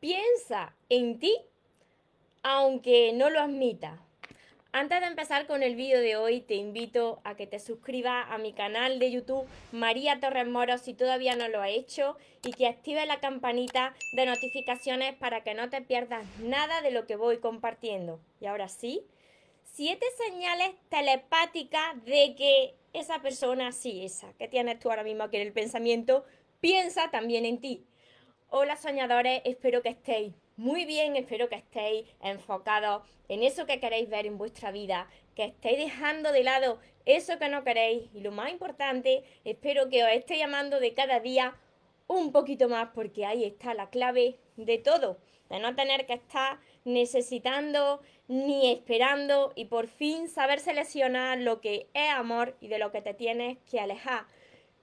piensa 0.00 0.74
en 0.88 1.18
ti 1.18 1.36
aunque 2.42 3.12
no 3.12 3.30
lo 3.30 3.40
admita. 3.40 4.00
Antes 4.72 5.00
de 5.00 5.08
empezar 5.08 5.46
con 5.46 5.64
el 5.64 5.74
vídeo 5.74 6.00
de 6.00 6.16
hoy, 6.16 6.40
te 6.40 6.54
invito 6.54 7.20
a 7.24 7.34
que 7.34 7.48
te 7.48 7.58
suscribas 7.58 8.26
a 8.30 8.38
mi 8.38 8.52
canal 8.52 9.00
de 9.00 9.10
YouTube 9.10 9.46
María 9.72 10.20
Torres 10.20 10.46
Moro 10.46 10.78
si 10.78 10.94
todavía 10.94 11.34
no 11.34 11.48
lo 11.48 11.60
has 11.60 11.70
hecho 11.70 12.16
y 12.44 12.52
que 12.52 12.68
actives 12.68 13.06
la 13.08 13.18
campanita 13.18 13.94
de 14.12 14.26
notificaciones 14.26 15.16
para 15.16 15.42
que 15.42 15.54
no 15.54 15.68
te 15.70 15.82
pierdas 15.82 16.24
nada 16.38 16.82
de 16.82 16.92
lo 16.92 17.06
que 17.06 17.16
voy 17.16 17.38
compartiendo. 17.38 18.20
Y 18.40 18.46
ahora 18.46 18.68
sí, 18.68 19.02
siete 19.64 20.06
señales 20.16 20.70
telepáticas 20.88 22.04
de 22.04 22.36
que 22.36 22.74
esa 22.92 23.20
persona, 23.20 23.72
sí, 23.72 24.04
esa 24.04 24.32
que 24.34 24.46
tienes 24.46 24.78
tú 24.78 24.88
ahora 24.88 25.02
mismo 25.02 25.24
aquí 25.24 25.36
en 25.36 25.48
el 25.48 25.52
pensamiento, 25.52 26.24
piensa 26.60 27.10
también 27.10 27.44
en 27.44 27.58
ti. 27.60 27.84
Hola 28.52 28.74
soñadores, 28.74 29.42
espero 29.44 29.80
que 29.80 29.90
estéis 29.90 30.34
muy 30.56 30.84
bien, 30.84 31.14
espero 31.14 31.48
que 31.48 31.54
estéis 31.54 32.08
enfocados 32.20 33.04
en 33.28 33.44
eso 33.44 33.64
que 33.64 33.78
queréis 33.78 34.08
ver 34.10 34.26
en 34.26 34.38
vuestra 34.38 34.72
vida, 34.72 35.08
que 35.36 35.44
estéis 35.44 35.78
dejando 35.78 36.32
de 36.32 36.42
lado 36.42 36.80
eso 37.06 37.38
que 37.38 37.48
no 37.48 37.62
queréis 37.62 38.10
y 38.12 38.22
lo 38.22 38.32
más 38.32 38.50
importante, 38.50 39.22
espero 39.44 39.88
que 39.88 40.02
os 40.02 40.10
esté 40.10 40.36
llamando 40.36 40.80
de 40.80 40.94
cada 40.94 41.20
día 41.20 41.54
un 42.08 42.32
poquito 42.32 42.68
más 42.68 42.88
porque 42.92 43.24
ahí 43.24 43.44
está 43.44 43.72
la 43.72 43.88
clave 43.88 44.36
de 44.56 44.78
todo, 44.78 45.18
de 45.48 45.60
no 45.60 45.76
tener 45.76 46.06
que 46.06 46.14
estar 46.14 46.58
necesitando 46.84 48.00
ni 48.26 48.72
esperando 48.72 49.52
y 49.54 49.66
por 49.66 49.86
fin 49.86 50.28
saber 50.28 50.58
seleccionar 50.58 51.38
lo 51.38 51.60
que 51.60 51.86
es 51.94 52.10
amor 52.10 52.56
y 52.60 52.66
de 52.66 52.80
lo 52.80 52.90
que 52.90 53.00
te 53.00 53.14
tienes 53.14 53.58
que 53.70 53.78
alejar. 53.78 54.26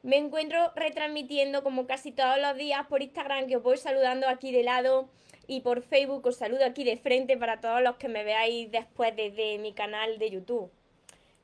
Me 0.08 0.16
encuentro 0.16 0.72
retransmitiendo 0.74 1.64
como 1.64 1.86
casi 1.86 2.14
todos 2.14 2.40
los 2.40 2.56
días 2.56 2.88
por 2.88 3.02
Instagram 3.02 3.46
que 3.46 3.58
os 3.58 3.62
voy 3.62 3.76
saludando 3.76 4.30
aquí 4.30 4.54
de 4.54 4.64
lado 4.64 5.10
y 5.48 5.60
por 5.60 5.82
Facebook 5.82 6.26
os 6.26 6.38
saludo 6.38 6.64
aquí 6.64 6.86
de 6.86 6.96
frente 6.96 7.36
para 7.36 7.60
todos 7.60 7.82
los 7.82 7.98
que 7.98 8.08
me 8.08 8.24
veáis 8.24 8.72
después 8.72 9.14
desde 9.18 9.58
mi 9.58 9.74
canal 9.74 10.18
de 10.18 10.30
YouTube. 10.30 10.72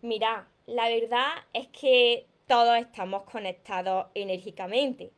Mirad, 0.02 0.44
la 0.66 0.88
verdad 0.88 1.28
es 1.52 1.68
que 1.78 2.26
todos 2.48 2.78
estamos 2.78 3.24
conectados 3.24 4.08
enérgicamente. 4.16 5.12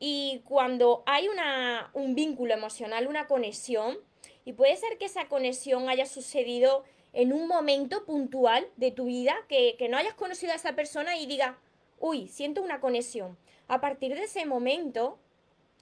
Y 0.00 0.40
cuando 0.46 1.02
hay 1.04 1.28
una, 1.28 1.90
un 1.92 2.14
vínculo 2.14 2.54
emocional, 2.54 3.06
una 3.06 3.26
conexión, 3.26 3.98
y 4.46 4.54
puede 4.54 4.74
ser 4.76 4.96
que 4.96 5.04
esa 5.04 5.28
conexión 5.28 5.90
haya 5.90 6.06
sucedido 6.06 6.84
en 7.12 7.34
un 7.34 7.48
momento 7.48 8.06
puntual 8.06 8.66
de 8.76 8.92
tu 8.92 9.04
vida, 9.04 9.36
que, 9.46 9.76
que 9.78 9.90
no 9.90 9.98
hayas 9.98 10.14
conocido 10.14 10.52
a 10.52 10.56
esa 10.56 10.74
persona 10.74 11.18
y 11.18 11.26
digas, 11.26 11.54
uy, 12.00 12.28
siento 12.28 12.62
una 12.62 12.80
conexión. 12.80 13.38
A 13.66 13.80
partir 13.80 14.14
de 14.14 14.24
ese 14.24 14.46
momento, 14.46 15.18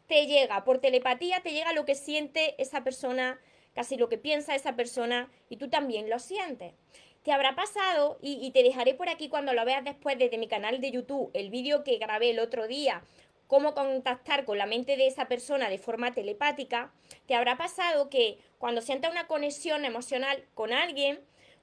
te 0.06 0.26
llega, 0.26 0.64
por 0.64 0.78
telepatía 0.78 1.40
te 1.42 1.52
llega 1.52 1.72
lo 1.72 1.84
que 1.84 1.94
siente 1.94 2.60
esa 2.60 2.84
persona, 2.84 3.40
casi 3.74 3.96
lo 3.96 4.08
que 4.08 4.18
piensa 4.18 4.54
esa 4.54 4.76
persona 4.76 5.30
y 5.48 5.56
tú 5.56 5.68
también 5.68 6.08
lo 6.08 6.18
sientes. 6.18 6.74
Te 7.22 7.32
habrá 7.32 7.56
pasado, 7.56 8.18
y, 8.22 8.50
te 8.52 8.62
dejaré 8.62 8.94
por 8.94 9.08
aquí 9.08 9.28
cuando 9.28 9.52
lo 9.52 9.64
veas 9.64 9.82
después 9.82 10.16
desde 10.16 10.38
mi 10.38 10.46
canal 10.46 10.80
de 10.80 10.92
YouTube, 10.92 11.30
el 11.34 11.50
vídeo 11.50 11.82
que 11.82 11.98
grabé 11.98 12.30
el 12.30 12.38
otro 12.38 12.68
día, 12.68 13.02
cómo 13.48 13.74
contactar 13.74 14.44
con 14.44 14.58
la 14.58 14.66
mente 14.66 14.96
de 14.96 15.08
esa 15.08 15.26
persona 15.26 15.68
de 15.68 15.78
forma 15.78 16.14
telepática, 16.14 16.92
te 17.26 17.34
habrá 17.34 17.56
pasado 17.56 18.10
que 18.10 18.38
cuando 18.58 18.80
sientas 18.80 19.10
una 19.10 19.26
conexión 19.26 19.84
emocional 19.84 20.44
con 20.54 20.72
alguien, 20.72 21.18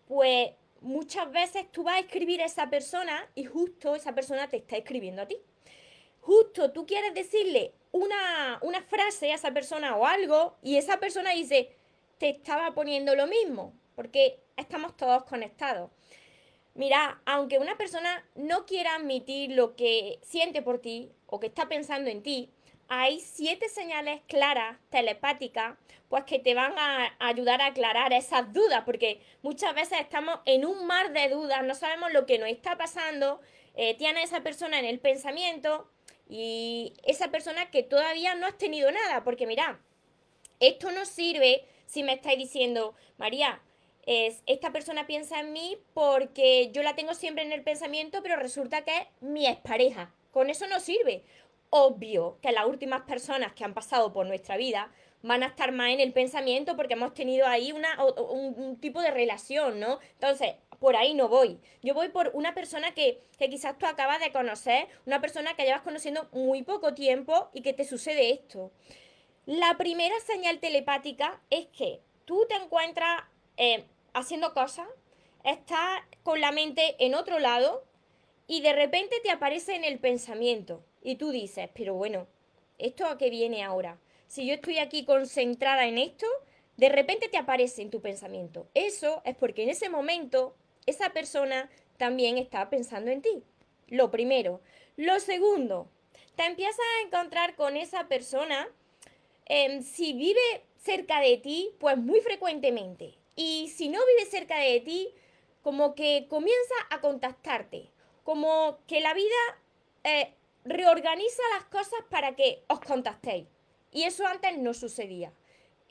pues 0.05 0.51
muchas 0.83 1.31
veces 1.31 1.71
tú 1.71 1.83
vas 1.83 1.95
a 1.95 1.99
escribir 1.99 2.41
a 2.41 2.45
esa 2.45 2.69
persona 2.69 3.27
y 3.33 3.45
justo 3.45 3.95
esa 3.95 4.13
persona 4.13 4.47
te 4.47 4.57
está 4.57 4.77
escribiendo 4.77 5.21
a 5.21 5.27
ti. 5.27 5.37
Justo 6.19 6.71
tú 6.71 6.85
quieres 6.85 7.13
decirle 7.13 7.73
una, 7.91 8.59
frase 8.87 9.31
a 9.31 9.35
esa 9.35 9.51
persona 9.51 9.95
o 9.95 10.05
algo 10.05 10.57
y 10.61 10.77
esa 10.77 10.99
persona 10.99 11.31
dice, 11.31 11.75
te 12.17 12.29
estaba 12.29 12.73
poniendo 12.73 13.15
lo 13.15 13.27
mismo, 13.27 13.73
porque 13.95 14.39
estamos 14.57 14.95
todos 14.95 15.23
conectados. 15.23 15.89
Mira, 16.75 17.21
aunque 17.25 17.59
una 17.59 17.77
persona 17.77 18.25
no 18.35 18.65
quiera 18.65 18.95
admitir 18.95 19.51
lo 19.51 19.75
que 19.75 20.19
siente 20.23 20.61
por 20.61 20.79
ti 20.79 21.11
o 21.27 21.39
que 21.39 21.47
está 21.47 21.67
pensando 21.67 22.09
en 22.09 22.23
ti, 22.23 22.51
hay 22.87 23.19
siete 23.19 23.69
señales 23.69 24.21
claras, 24.27 24.77
telepáticas, 24.89 25.77
pues 26.09 26.25
que 26.25 26.39
te 26.39 26.53
van 26.53 26.77
a 26.77 27.15
ayudar 27.19 27.61
a 27.61 27.67
aclarar 27.67 28.13
esas 28.13 28.53
dudas, 28.53 28.83
porque 28.85 29.21
muchas 29.41 29.73
veces 29.73 29.99
estamos 29.99 30.39
en 30.45 30.65
un 30.65 30.85
mar 30.85 31.11
de 31.11 31.29
dudas, 31.29 31.63
no 31.63 31.75
sabemos 31.75 32.11
lo 32.11 32.25
que 32.25 32.37
nos 32.37 32.49
está 32.49 32.77
pasando, 32.77 33.41
eh, 33.75 33.95
tiene 33.95 34.21
esa 34.21 34.41
persona 34.41 34.79
en 34.79 34.85
el 34.85 34.99
pensamiento 34.99 35.89
y 36.29 36.93
esa 37.03 37.29
persona 37.29 37.71
que 37.71 37.83
todavía 37.83 38.35
no 38.35 38.45
has 38.45 38.57
tenido 38.57 38.91
nada, 38.91 39.23
porque 39.23 39.47
mira, 39.47 39.79
esto 40.59 40.91
no 40.91 41.05
sirve 41.05 41.65
si 41.87 42.03
me 42.03 42.13
estáis 42.13 42.37
diciendo, 42.37 42.95
María, 43.17 43.61
es, 44.05 44.43
esta 44.45 44.71
persona 44.71 45.07
piensa 45.07 45.39
en 45.39 45.53
mí 45.53 45.77
porque 45.93 46.71
yo 46.71 46.83
la 46.83 46.95
tengo 46.95 47.13
siempre 47.13 47.43
en 47.43 47.51
el 47.51 47.63
pensamiento, 47.63 48.21
pero 48.21 48.35
resulta 48.35 48.83
que 48.83 48.97
es 48.97 49.07
mi 49.21 49.47
expareja. 49.47 50.13
Con 50.31 50.49
eso 50.49 50.65
no 50.67 50.79
sirve. 50.79 51.23
Obvio 51.75 52.37
que 52.39 52.51
las 52.51 52.67
últimas 52.67 53.01
personas 53.01 53.53
que 53.53 53.63
han 53.63 53.73
pasado 53.73 54.13
por 54.13 54.27
nuestra 54.27 54.57
vida 54.57 54.91
van 55.23 55.41
a 55.41 55.47
estar 55.47 55.71
más 55.71 55.89
en 55.89 56.01
el 56.01 56.13
pensamiento 56.13 56.75
porque 56.75 56.93
hemos 56.93 57.15
tenido 57.15 57.47
ahí 57.47 57.71
una, 57.71 57.97
un, 58.05 58.77
tipo 58.79 59.01
de 59.01 59.09
relación, 59.09 59.79
¿no? 59.79 59.97
Entonces, 60.11 60.53
por 60.77 60.95
ahí 60.95 61.15
no 61.15 61.29
voy. 61.29 61.59
Yo 61.81 61.95
voy 61.95 62.09
por 62.09 62.29
una 62.35 62.53
persona 62.53 62.93
que, 62.93 63.23
quizás 63.39 63.75
tú 63.79 63.87
acabas 63.87 64.19
de 64.19 64.31
conocer, 64.31 64.87
una 65.07 65.19
persona 65.19 65.55
que 65.55 65.63
llevas 65.63 65.81
conociendo 65.81 66.29
muy 66.31 66.61
poco 66.61 66.93
tiempo 66.93 67.49
y 67.53 67.63
que 67.63 67.73
te 67.73 67.85
sucede 67.85 68.29
esto. 68.29 68.71
La 69.47 69.75
primera 69.75 70.19
señal 70.19 70.59
telepática 70.59 71.41
es 71.49 71.65
que 71.75 72.01
tú 72.25 72.45
te 72.47 72.53
encuentras 72.53 73.23
eh, 73.57 73.83
haciendo 74.13 74.53
cosas, 74.53 74.87
estás 75.43 76.01
con 76.21 76.39
la 76.39 76.51
mente 76.51 76.95
en 76.99 77.15
otro 77.15 77.39
lado 77.39 77.83
y 78.47 78.61
de 78.61 78.73
repente 78.73 79.15
te 79.23 79.31
aparece 79.31 79.75
en 79.75 79.83
el 79.83 79.99
pensamiento 79.99 80.83
y 81.01 81.15
tú 81.15 81.31
dices, 81.31 81.69
pero 81.73 81.93
bueno, 81.93 82.27
¿esto 82.77 83.05
a 83.05 83.17
qué 83.17 83.29
viene 83.29 83.63
ahora? 83.63 83.99
Si 84.27 84.45
yo 84.45 84.53
estoy 84.53 84.79
aquí 84.79 85.05
concentrada 85.05 85.85
en 85.85 85.97
esto, 85.97 86.27
de 86.77 86.89
repente 86.89 87.29
te 87.29 87.37
aparece 87.37 87.81
en 87.81 87.91
tu 87.91 88.01
pensamiento. 88.01 88.67
Eso 88.73 89.21
es 89.25 89.35
porque 89.35 89.63
en 89.63 89.69
ese 89.69 89.89
momento 89.89 90.55
esa 90.85 91.11
persona 91.11 91.69
también 91.97 92.37
está 92.37 92.69
pensando 92.69 93.11
en 93.11 93.21
ti. 93.21 93.43
Lo 93.87 94.11
primero. 94.11 94.61
Lo 94.97 95.19
segundo, 95.19 95.87
te 96.35 96.45
empiezas 96.45 96.79
a 96.79 97.05
encontrar 97.05 97.55
con 97.55 97.77
esa 97.77 98.07
persona 98.07 98.67
em, 99.45 99.83
si 99.83 100.13
vive 100.13 100.63
cerca 100.77 101.19
de 101.19 101.37
ti, 101.37 101.71
pues 101.79 101.97
muy 101.97 102.21
frecuentemente. 102.21 103.15
Y 103.35 103.69
si 103.69 103.89
no 103.89 103.99
vive 104.05 104.29
cerca 104.29 104.57
de 104.57 104.79
ti, 104.79 105.09
como 105.61 105.95
que 105.95 106.27
comienza 106.29 106.75
a 106.89 107.01
contactarte. 107.01 107.89
Como 108.23 108.79
que 108.87 109.01
la 109.01 109.13
vida 109.13 109.35
eh, 110.03 110.33
reorganiza 110.63 111.41
las 111.55 111.65
cosas 111.65 111.99
para 112.09 112.35
que 112.35 112.63
os 112.67 112.79
contactéis. 112.79 113.47
Y 113.91 114.03
eso 114.03 114.25
antes 114.25 114.57
no 114.57 114.73
sucedía. 114.73 115.31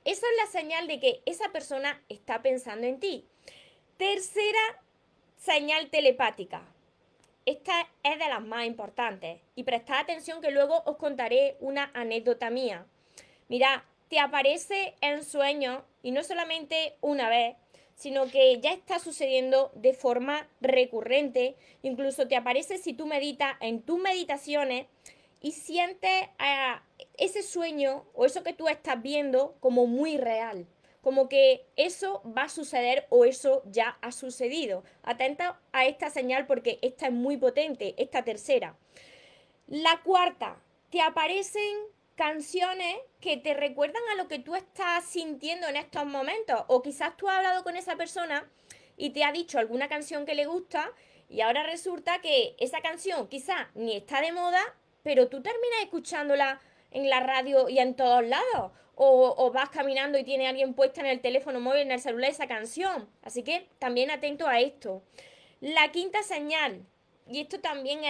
Esa 0.04 0.26
es 0.26 0.37
la 0.37 0.47
señal 0.47 0.88
de 0.88 0.98
que 0.98 1.22
esa 1.26 1.53
persona 1.53 2.03
está 2.09 2.43
pensando 2.43 2.87
en 2.87 2.98
ti. 2.98 3.28
Tercera 3.97 4.82
señal 5.37 5.91
telepática. 5.91 6.62
Esta 7.44 7.88
es 8.03 8.19
de 8.19 8.28
las 8.28 8.43
más 8.43 8.66
importantes 8.66 9.41
y 9.56 9.64
prestad 9.64 9.99
atención 9.99 10.41
que 10.41 10.50
luego 10.50 10.82
os 10.87 10.97
contaré 10.97 11.56
una 11.60 11.91
anécdota 11.94 12.50
mía. 12.50 12.87
Mira, 13.49 13.84
te 14.09 14.20
aparece 14.20 14.94
en 15.00 15.25
sueños 15.25 15.82
y 16.03 16.12
no 16.12 16.22
solamente 16.22 16.97
una 17.00 17.28
vez, 17.28 17.56
sino 17.94 18.26
que 18.26 18.60
ya 18.60 18.72
está 18.72 18.98
sucediendo 18.98 19.70
de 19.75 19.94
forma 19.94 20.48
recurrente. 20.60 21.56
Incluso 21.82 22.28
te 22.28 22.36
aparece 22.36 22.78
si 22.78 22.92
tú 22.92 23.06
meditas 23.06 23.56
en 23.60 23.82
tus 23.82 23.98
meditaciones 23.98 24.86
y 25.40 25.52
sientes 25.52 26.28
ese 27.17 27.43
sueño 27.43 28.05
o 28.14 28.25
eso 28.25 28.43
que 28.43 28.52
tú 28.52 28.69
estás 28.69 29.00
viendo 29.02 29.56
como 29.61 29.87
muy 29.87 30.17
real 30.17 30.67
como 31.02 31.28
que 31.28 31.67
eso 31.76 32.22
va 32.25 32.44
a 32.44 32.49
suceder 32.49 33.06
o 33.11 33.25
eso 33.25 33.62
ya 33.67 33.99
ha 34.00 34.12
sucedido. 34.12 34.84
Atenta 35.02 35.61
a 35.72 35.84
esta 35.84 36.11
señal 36.11 36.46
porque 36.46 36.78
esta 36.81 37.06
es 37.06 37.12
muy 37.12 37.37
potente, 37.37 37.94
esta 37.99 38.22
tercera. 38.22 38.76
La 39.67 40.00
cuarta, 40.05 40.62
te 40.90 41.00
aparecen 41.00 41.76
canciones 42.17 42.97
que 43.20 43.37
te 43.37 43.55
recuerdan 43.55 44.03
a 44.12 44.17
lo 44.17 44.29
que 44.29 44.38
tú 44.38 44.55
estás 44.55 45.05
sintiendo 45.05 45.69
en 45.69 45.76
estos 45.76 46.05
momentos. 46.06 46.64
O 46.69 46.82
quizás 46.82 47.17
tú 47.17 47.29
has 47.29 47.37
hablado 47.37 47.64
con 47.64 47.76
esa 47.76 47.97
persona 47.97 48.49
y 48.97 49.11
te 49.11 49.25
ha 49.25 49.32
dicho 49.32 49.59
alguna 49.59 49.88
canción 49.88 50.26
que 50.26 50.35
le 50.35 50.47
gusta 50.47 50.93
y 51.29 51.41
ahora 51.41 51.62
resulta 51.62 52.20
que 52.20 52.55
esa 52.59 52.81
canción 52.81 53.29
quizás 53.29 53.67
ni 53.75 53.97
está 53.97 54.20
de 54.20 54.32
moda, 54.32 54.62
pero 55.03 55.29
tú 55.29 55.43
terminas 55.43 55.82
escuchándola 55.82 56.61
en 56.91 57.09
la 57.09 57.20
radio 57.20 57.69
y 57.69 57.79
en 57.79 57.97
todos 57.97 58.25
lados 58.26 58.73
o, 58.94 59.50
vas 59.53 59.70
caminando 59.70 60.19
y 60.19 60.25
tiene 60.25 60.47
alguien 60.47 60.75
puesta 60.75 61.00
en 61.00 61.06
el 61.06 61.20
teléfono 61.20 61.61
móvil, 61.61 61.82
en 61.82 61.93
el 61.93 62.00
celular 62.00 62.31
esa 62.31 62.47
canción. 62.47 63.08
Así 63.23 63.43
que 63.43 63.69
también 63.79 64.11
atento 64.11 64.47
a 64.47 64.61
esto. 64.61 65.03
La 65.61 65.91
quinta 65.91 66.23
señal, 66.23 66.85
y 67.32 67.40
esto 67.40 67.61
también 67.61 68.00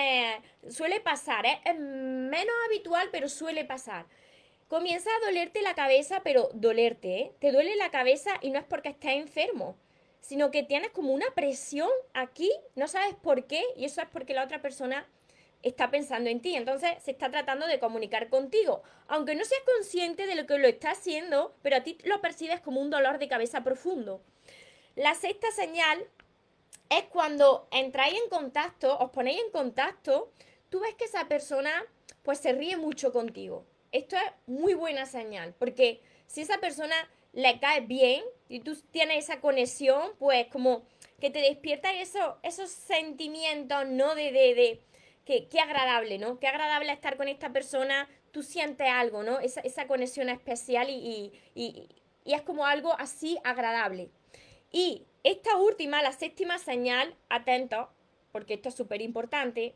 suele 0.68 1.00
pasar, 1.00 1.46
¿eh? 1.46 1.60
es 1.64 1.78
menos 1.78 2.54
habitual, 2.66 3.08
pero 3.12 3.28
suele 3.28 3.64
pasar. 3.64 4.06
comienza 4.68 5.10
a 5.10 5.26
dolerte 5.26 5.62
la 5.62 5.74
cabeza, 5.74 6.22
pero 6.24 6.48
dolerte, 6.54 7.20
¿eh? 7.20 7.32
Te 7.38 7.52
duele 7.52 7.76
la 7.76 7.90
cabeza 7.90 8.32
y 8.40 8.50
no 8.50 8.58
es 8.58 8.64
porque 8.64 8.88
estés 8.88 9.12
enfermo, 9.12 9.76
sino 10.20 10.50
que 10.50 10.62
tienes 10.62 10.90
como 10.90 11.12
una 11.12 11.30
presión 11.34 11.90
aquí, 12.14 12.50
no 12.74 12.88
sabes 12.88 13.14
por 13.14 13.46
qué, 13.46 13.62
y 13.76 13.84
eso 13.84 14.00
es 14.00 14.08
porque 14.08 14.34
la 14.34 14.44
otra 14.44 14.62
persona 14.62 15.06
está 15.62 15.90
pensando 15.90 16.30
en 16.30 16.40
ti. 16.40 16.54
Entonces 16.56 16.90
se 17.02 17.12
está 17.12 17.30
tratando 17.30 17.66
de 17.66 17.78
comunicar 17.78 18.28
contigo. 18.28 18.82
Aunque 19.08 19.34
no 19.34 19.44
seas 19.44 19.62
consciente 19.64 20.26
de 20.26 20.34
lo 20.34 20.46
que 20.46 20.58
lo 20.58 20.68
está 20.68 20.92
haciendo, 20.92 21.54
pero 21.62 21.76
a 21.76 21.82
ti 21.82 21.98
lo 22.04 22.20
percibes 22.20 22.60
como 22.60 22.80
un 22.80 22.90
dolor 22.90 23.18
de 23.18 23.28
cabeza 23.28 23.62
profundo. 23.62 24.22
La 24.96 25.14
sexta 25.14 25.50
señal 25.52 26.06
es 26.98 27.04
cuando 27.04 27.68
entráis 27.70 28.14
en 28.14 28.28
contacto, 28.28 28.98
os 28.98 29.10
ponéis 29.10 29.40
en 29.44 29.50
contacto, 29.50 30.32
tú 30.68 30.80
ves 30.80 30.94
que 30.94 31.04
esa 31.04 31.28
persona 31.28 31.70
pues 32.22 32.38
se 32.38 32.52
ríe 32.52 32.76
mucho 32.76 33.12
contigo 33.12 33.66
esto 33.92 34.16
es 34.16 34.22
muy 34.46 34.74
buena 34.74 35.06
señal, 35.06 35.54
porque 35.58 36.00
si 36.26 36.40
esa 36.40 36.58
persona 36.58 36.96
le 37.32 37.60
cae 37.60 37.82
bien 37.82 38.24
y 38.48 38.60
tú 38.60 38.74
tienes 38.90 39.24
esa 39.24 39.40
conexión, 39.40 40.12
pues 40.18 40.46
como 40.48 40.82
que 41.20 41.30
te 41.30 41.40
despierta 41.40 41.92
esos, 41.92 42.34
esos 42.42 42.70
sentimientos, 42.70 43.86
¿no? 43.86 44.14
De, 44.14 44.32
de, 44.32 44.54
de 44.54 44.80
que, 45.24 45.46
qué 45.48 45.60
agradable, 45.60 46.18
¿no? 46.18 46.40
Qué 46.40 46.48
agradable 46.48 46.90
estar 46.90 47.16
con 47.16 47.28
esta 47.28 47.52
persona, 47.52 48.08
tú 48.32 48.42
sientes 48.42 48.88
algo, 48.88 49.22
¿no? 49.22 49.38
Esa, 49.38 49.60
esa 49.60 49.86
conexión 49.86 50.30
especial 50.30 50.88
y, 50.90 51.32
y, 51.54 51.88
y 52.24 52.34
es 52.34 52.42
como 52.42 52.66
algo 52.66 52.94
así 52.98 53.38
agradable. 53.44 54.10
Y 54.72 55.02
esta 55.22 55.56
última, 55.56 56.02
la 56.02 56.12
séptima 56.12 56.58
señal, 56.58 57.14
atento, 57.28 57.90
porque 58.32 58.54
esto 58.54 58.70
es 58.70 58.74
súper 58.74 59.02
importante, 59.02 59.74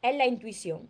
es 0.00 0.16
la 0.16 0.26
intuición. 0.26 0.88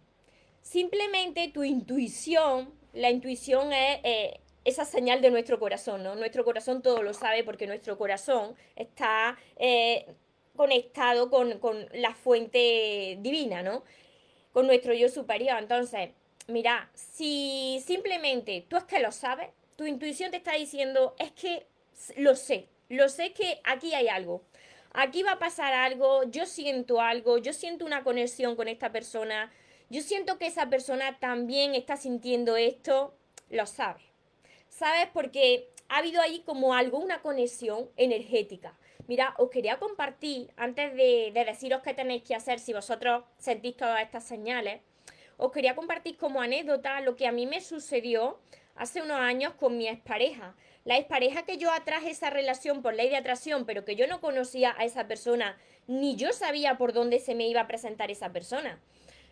Simplemente 0.63 1.49
tu 1.49 1.65
intuición, 1.65 2.73
la 2.93 3.11
intuición 3.11 3.73
es 3.73 4.01
eh, 4.05 4.41
esa 4.65 4.85
señal 4.85 5.23
de 5.23 5.31
nuestro 5.31 5.59
corazón, 5.59 6.03
¿no? 6.03 6.15
Nuestro 6.15 6.45
corazón 6.45 6.83
todo 6.83 7.03
lo 7.03 7.15
sabe 7.15 7.43
porque 7.43 7.67
nuestro 7.67 7.97
corazón 7.97 8.55
está 8.77 9.39
eh, 9.57 10.07
conectado 10.55 11.31
con, 11.31 11.59
la 11.95 12.15
fuente 12.15 13.17
divina, 13.21 13.63
¿no? 13.63 13.83
Con 14.53 14.67
nuestro 14.67 14.93
yo 14.93 15.09
superior. 15.09 15.57
Entonces, 15.59 16.11
mira, 16.49 16.91
si 16.95 17.83
simplemente 17.87 18.67
tú 18.69 18.77
es 18.77 18.85
que 18.85 19.01
lo 19.01 19.11
sabes, 19.11 19.49
tu 19.77 19.87
intuición 19.87 20.31
te 20.31 20.37
está 20.37 20.53
diciendo, 20.53 21.15
es 21.19 21.33
que 21.33 21.67
lo 22.17 22.35
sé, 22.37 22.69
lo 22.89 23.09
sé 23.09 23.33
que 23.33 23.61
aquí 23.65 23.95
hay 23.95 24.09
algo. 24.09 24.43
Aquí 24.93 25.23
va 25.23 25.33
a 25.33 25.39
pasar 25.39 25.75
algo, 25.75 26.25
yo 26.25 26.47
siento 26.47 27.01
algo, 27.01 27.39
yo 27.39 27.53
siento 27.53 27.85
una 27.85 28.03
conexión 28.03 28.57
con 28.57 28.69
esta 28.69 28.91
persona, 28.91 29.53
yo 29.91 30.03
siento 30.03 30.39
que 30.39 30.47
esa 30.47 30.69
persona 30.69 31.19
también 31.19 31.75
está 31.75 31.97
sintiendo 31.97 32.57
esto, 32.57 33.15
lo 33.51 33.67
sabe. 33.67 34.01
¿Sabes? 34.69 35.09
Porque 35.13 35.69
ha 35.89 35.99
habido 35.99 36.21
ahí 36.21 36.43
como 36.45 36.75
algo, 36.75 36.99
una 36.99 37.23
conexión 37.23 37.91
energética. 37.97 38.75
Mira, 39.07 39.35
os 39.39 39.51
quería 39.51 39.79
compartir, 39.79 40.53
antes 40.57 40.95
de, 40.95 41.33
deciros 41.33 41.83
qué 41.83 41.95
tenéis 41.95 42.23
que 42.23 42.35
hacer 42.35 42.59
si 42.59 42.75
vosotros 42.75 43.25
sentís 43.39 43.77
todas 43.77 44.03
estas 44.03 44.25
señales, 44.25 44.83
os 45.39 45.51
quería 45.53 45.75
compartir 45.75 46.17
como 46.19 46.43
anécdota 46.43 47.01
lo 47.01 47.17
que 47.17 47.27
a 47.27 47.33
mí 47.33 47.47
me 47.47 47.61
sucedió 47.61 48.39
hace 48.79 49.03
unos 49.03 49.21
años 49.21 49.53
con 49.55 49.77
mi 49.77 49.89
expareja. 49.89 50.55
La 50.85 50.97
expareja 50.97 51.45
que 51.45 51.59
yo 51.59 51.71
atraje 51.73 52.11
esa 52.11 52.31
relación 52.31 52.81
por 52.81 52.95
ley 52.95 53.11
de 53.11 53.17
atracción, 53.17 53.67
pero 53.67 53.85
que 53.85 53.97
yo 53.97 54.07
no 54.07 54.21
conocía 54.21 54.75
a 54.79 54.85
esa 54.85 55.07
persona, 55.07 55.59
ni 55.87 56.17
yo 56.17 56.33
sabía 56.33 56.79
por 56.79 56.93
dónde 56.93 57.19
se 57.19 57.35
me 57.35 57.47
iba 57.47 57.61
a 57.61 57.67
presentar 57.67 58.11
esa 58.11 58.33
persona. 58.33 58.81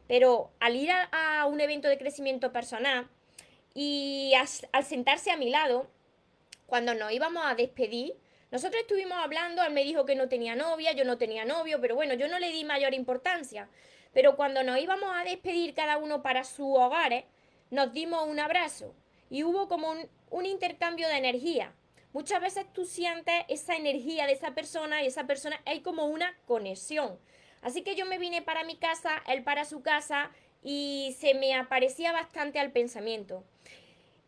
Pero 0.09 0.51
al 0.61 0.77
ir 0.77 0.91
a, 0.91 1.47
un 1.47 1.61
evento 1.61 1.89
de 1.89 1.99
crecimiento 1.99 2.53
personal 2.53 3.09
y 3.75 4.33
al 4.73 4.85
sentarse 4.85 5.31
a 5.31 5.37
mi 5.37 5.51
lado, 5.51 5.89
cuando 6.67 6.95
nos 6.95 7.13
íbamos 7.13 7.45
a 7.47 7.55
despedir, 7.55 8.15
nosotros 8.51 8.83
estuvimos 8.83 9.19
hablando, 9.19 9.63
él 9.63 9.73
me 9.73 9.85
dijo 9.85 10.05
que 10.05 10.15
no 10.15 10.29
tenía 10.29 10.55
novia, 10.55 10.93
yo 10.93 11.05
no 11.05 11.19
tenía 11.19 11.45
novio, 11.45 11.81
pero 11.81 11.95
bueno, 11.95 12.15
yo 12.15 12.29
no 12.29 12.39
le 12.39 12.51
di 12.51 12.65
mayor 12.65 12.95
importancia. 12.95 13.69
Pero 14.13 14.37
cuando 14.37 14.63
nos 14.63 14.79
íbamos 14.79 15.11
a 15.15 15.25
despedir 15.25 15.75
cada 15.75 15.99
uno 15.99 16.23
para 16.23 16.45
sus 16.45 16.79
hogares, 16.79 17.25
nos 17.71 17.93
dimos 17.93 18.27
un 18.27 18.39
abrazo 18.39 18.95
y 19.31 19.45
hubo 19.45 19.69
como 19.69 19.91
un, 19.91 20.09
un 20.31 20.47
intercambio 20.47 21.09
de 21.09 21.17
energía. 21.17 21.73
Muchas 22.13 22.41
veces 22.41 22.65
tú 22.73 22.87
sientes 22.87 23.45
esa 23.49 23.77
energía 23.77 24.27
de 24.27 24.33
esa 24.33 24.55
persona 24.55 25.03
y 25.03 25.07
esa 25.07 25.27
persona 25.27 25.61
hay 25.67 25.81
como 25.81 26.07
una 26.07 26.35
conexión. 26.47 27.19
Así 27.61 27.83
que 27.83 27.95
yo 27.95 28.07
me 28.07 28.19
vine 28.19 28.43
para 28.43 28.65
mi 28.65 28.77
casa, 28.77 29.23
él 29.27 29.43
para 29.43 29.65
su 29.65 29.83
casa 29.83 30.31
y 30.63 31.15
se 31.19 31.35
me 31.35 31.55
aparecía 31.55 32.13
bastante 32.13 32.59
al 32.59 32.73
pensamiento. 32.73 33.45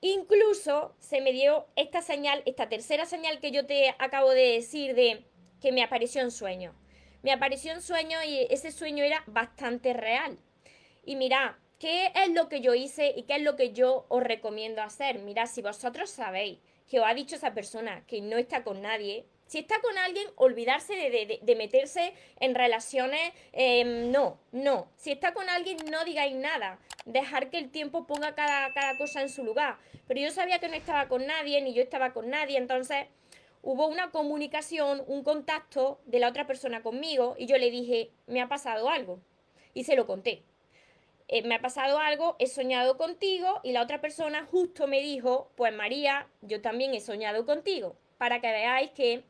Incluso 0.00 0.94
se 1.00 1.20
me 1.20 1.32
dio 1.32 1.66
esta 1.74 2.02
señal, 2.02 2.42
esta 2.46 2.68
tercera 2.68 3.06
señal 3.06 3.40
que 3.40 3.50
yo 3.50 3.66
te 3.66 3.94
acabo 3.98 4.30
de 4.30 4.52
decir 4.52 4.94
de 4.94 5.24
que 5.60 5.72
me 5.72 5.82
apareció 5.82 6.22
en 6.22 6.30
sueño. 6.30 6.74
Me 7.22 7.32
apareció 7.32 7.72
en 7.72 7.82
sueño 7.82 8.22
y 8.22 8.46
ese 8.50 8.70
sueño 8.70 9.02
era 9.02 9.24
bastante 9.26 9.92
real. 9.92 10.38
Y 11.04 11.16
mira, 11.16 11.58
¿qué 11.78 12.12
es 12.14 12.30
lo 12.30 12.48
que 12.48 12.60
yo 12.60 12.74
hice 12.74 13.12
y 13.16 13.22
qué 13.22 13.36
es 13.36 13.42
lo 13.42 13.56
que 13.56 13.72
yo 13.72 14.06
os 14.08 14.22
recomiendo 14.22 14.82
hacer? 14.82 15.20
Mira, 15.20 15.46
si 15.46 15.62
vosotros 15.62 16.10
sabéis 16.10 16.58
que 16.88 17.00
os 17.00 17.06
ha 17.06 17.14
dicho 17.14 17.36
esa 17.36 17.54
persona 17.54 18.04
que 18.06 18.20
no 18.20 18.36
está 18.36 18.64
con 18.64 18.82
nadie, 18.82 19.26
si 19.46 19.58
está 19.58 19.80
con 19.80 19.96
alguien, 19.96 20.26
olvidarse 20.36 20.94
de, 20.94 21.54
meterse 21.56 22.12
en 22.38 22.54
relaciones, 22.54 23.32
em, 23.52 24.10
no, 24.10 24.38
no. 24.52 24.90
Si 24.96 25.10
está 25.10 25.32
con 25.32 25.48
alguien, 25.48 25.78
no 25.90 26.04
digáis 26.04 26.34
nada. 26.34 26.78
Dejar 27.06 27.48
que 27.48 27.56
el 27.56 27.70
tiempo 27.70 28.06
ponga 28.06 28.34
cada, 28.34 28.74
cada 28.74 28.98
cosa 28.98 29.22
en 29.22 29.30
su 29.30 29.44
lugar. 29.44 29.78
Pero 30.06 30.20
yo 30.20 30.30
sabía 30.30 30.58
que 30.58 30.68
no 30.68 30.74
estaba 30.74 31.08
con 31.08 31.26
nadie, 31.26 31.62
ni 31.62 31.72
yo 31.72 31.82
estaba 31.82 32.12
con 32.12 32.28
nadie, 32.28 32.58
entonces 32.58 33.06
hubo 33.62 33.86
una 33.86 34.10
comunicación, 34.10 35.02
un 35.06 35.24
contacto 35.24 36.00
de 36.04 36.18
la 36.18 36.28
otra 36.28 36.46
persona 36.46 36.82
conmigo 36.82 37.34
y 37.38 37.46
yo 37.46 37.56
le 37.56 37.70
dije, 37.70 38.10
me 38.26 38.42
ha 38.42 38.48
pasado 38.48 38.90
algo. 38.90 39.18
Y 39.72 39.84
se 39.84 39.96
lo 39.96 40.06
conté. 40.06 40.42
Eh, 41.28 41.42
me 41.42 41.56
ha 41.56 41.60
pasado 41.60 41.98
algo, 41.98 42.36
he 42.38 42.46
soñado 42.46 42.96
contigo 42.96 43.60
y 43.62 43.72
la 43.72 43.82
otra 43.82 44.00
persona 44.00 44.46
justo 44.46 44.86
me 44.86 45.00
dijo, 45.00 45.50
pues 45.56 45.74
María, 45.74 46.26
yo 46.40 46.62
también 46.62 46.94
he 46.94 47.00
soñado 47.00 47.44
contigo, 47.44 47.96
para 48.16 48.40
que 48.40 48.50
veáis 48.50 48.90
que 48.92 49.22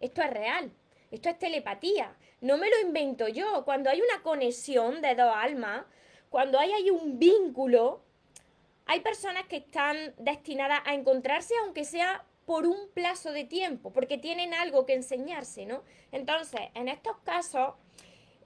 esto 0.00 0.22
es 0.22 0.30
real. 0.30 0.70
Esto 1.10 1.28
es 1.28 1.38
telepatía. 1.38 2.14
No 2.40 2.56
me 2.56 2.70
lo 2.70 2.80
invento 2.80 3.26
yo. 3.28 3.64
Cuando 3.64 3.90
hay 3.90 4.00
una 4.00 4.22
conexión 4.22 5.02
de 5.02 5.14
dos 5.14 5.32
almas, 5.34 5.84
cuando 6.28 6.58
hay, 6.58 6.72
hay 6.72 6.90
un 6.90 7.18
vínculo, 7.18 8.02
hay 8.86 9.00
personas 9.00 9.46
que 9.46 9.56
están 9.56 10.14
destinadas 10.18 10.80
a 10.84 10.94
encontrarse, 10.94 11.54
aunque 11.62 11.84
sea 11.84 12.24
por 12.46 12.66
un 12.66 12.88
plazo 12.92 13.32
de 13.32 13.44
tiempo, 13.44 13.92
porque 13.92 14.18
tienen 14.18 14.54
algo 14.54 14.86
que 14.86 14.94
enseñarse, 14.94 15.66
¿no? 15.66 15.82
Entonces, 16.10 16.60
en 16.74 16.88
estos 16.88 17.16
casos, 17.18 17.74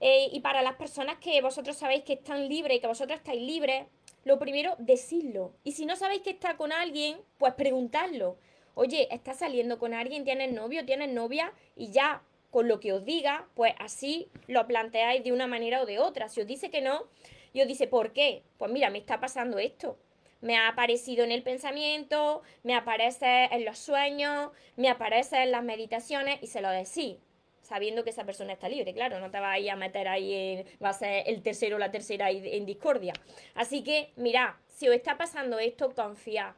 eh, 0.00 0.28
y 0.32 0.40
para 0.40 0.62
las 0.62 0.74
personas 0.74 1.18
que 1.18 1.40
vosotros 1.40 1.76
sabéis 1.76 2.04
que 2.04 2.14
están 2.14 2.48
libres 2.48 2.78
y 2.78 2.80
que 2.80 2.86
vosotros 2.86 3.18
estáis 3.18 3.40
libres, 3.40 3.86
lo 4.24 4.38
primero, 4.38 4.74
decirlo. 4.78 5.54
Y 5.64 5.72
si 5.72 5.86
no 5.86 5.96
sabéis 5.96 6.22
que 6.22 6.30
está 6.30 6.56
con 6.56 6.72
alguien, 6.72 7.18
pues 7.38 7.54
preguntadlo 7.54 8.36
oye, 8.74 9.08
¿estás 9.10 9.38
saliendo 9.38 9.78
con 9.78 9.94
alguien? 9.94 10.24
¿Tienes 10.24 10.52
novio? 10.52 10.84
¿Tienes 10.84 11.10
novia? 11.10 11.52
Y 11.76 11.90
ya 11.90 12.22
con 12.50 12.68
lo 12.68 12.78
que 12.78 12.92
os 12.92 13.04
diga, 13.04 13.48
pues 13.54 13.74
así 13.78 14.28
lo 14.46 14.66
planteáis 14.66 15.24
de 15.24 15.32
una 15.32 15.46
manera 15.46 15.82
o 15.82 15.86
de 15.86 15.98
otra. 15.98 16.28
Si 16.28 16.40
os 16.40 16.46
dice 16.46 16.70
que 16.70 16.80
no, 16.80 17.04
y 17.52 17.62
os 17.62 17.68
dice, 17.68 17.86
¿por 17.86 18.12
qué? 18.12 18.42
Pues 18.58 18.70
mira, 18.70 18.90
me 18.90 18.98
está 18.98 19.20
pasando 19.20 19.58
esto. 19.58 19.98
Me 20.40 20.56
ha 20.56 20.68
aparecido 20.68 21.24
en 21.24 21.32
el 21.32 21.42
pensamiento, 21.42 22.42
me 22.62 22.74
aparece 22.74 23.46
en 23.46 23.64
los 23.64 23.78
sueños, 23.78 24.50
me 24.76 24.90
aparece 24.90 25.42
en 25.42 25.52
las 25.52 25.64
meditaciones 25.64 26.38
y 26.42 26.48
se 26.48 26.60
lo 26.60 26.68
decís 26.68 27.16
sabiendo 27.64 28.04
que 28.04 28.10
esa 28.10 28.24
persona 28.24 28.52
está 28.52 28.68
libre, 28.68 28.94
claro, 28.94 29.18
no 29.18 29.30
te 29.30 29.40
vas 29.40 29.58
a 29.68 29.76
meter 29.76 30.06
ahí, 30.06 30.32
en, 30.32 30.66
va 30.82 30.90
a 30.90 30.92
ser 30.92 31.24
el 31.26 31.42
tercero 31.42 31.76
o 31.76 31.78
la 31.78 31.90
tercera 31.90 32.30
en 32.30 32.66
discordia. 32.66 33.12
Así 33.54 33.82
que, 33.82 34.12
mira, 34.16 34.60
si 34.68 34.88
os 34.88 34.94
está 34.94 35.16
pasando 35.16 35.58
esto, 35.58 35.94
confiad, 35.94 36.54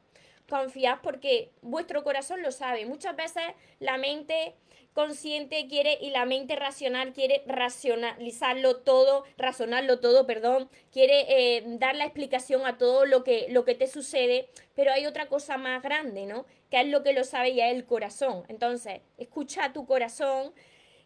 confiad 0.49 0.99
porque 1.03 1.51
vuestro 1.63 2.05
corazón 2.05 2.43
lo 2.43 2.51
sabe. 2.51 2.87
Muchas 2.87 3.17
veces 3.17 3.45
la 3.79 3.99
mente 3.99 4.55
consciente 4.97 5.69
quiere 5.69 5.99
y 6.01 6.09
la 6.09 6.25
mente 6.25 6.57
racional 6.57 7.13
quiere 7.13 7.43
racionalizarlo 7.47 8.79
todo, 8.79 9.25
razonarlo 9.37 10.01
todo, 10.01 10.27
perdón, 10.27 10.71
quiere 10.91 11.27
eh, 11.29 11.65
dar 11.67 11.95
la 11.97 12.07
explicación 12.07 12.65
a 12.65 12.79
todo 12.79 13.05
lo 13.05 13.23
que, 13.23 13.47
lo 13.51 13.67
que 13.67 13.75
te 13.75 13.89
sucede, 13.89 14.49
pero 14.75 14.93
hay 14.93 15.05
otra 15.05 15.27
cosa 15.27 15.59
más 15.59 15.83
grande, 15.83 16.25
¿no? 16.25 16.47
Que 16.71 16.81
es 16.81 16.87
lo 16.87 17.03
que 17.03 17.13
lo 17.13 17.25
sabe 17.25 17.55
ya 17.55 17.69
el 17.69 17.85
corazón. 17.85 18.45
Entonces, 18.49 19.03
escucha 19.19 19.75
tu 19.75 19.85
corazón, 19.85 20.55